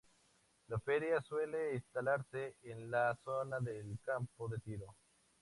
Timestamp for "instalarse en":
1.75-2.89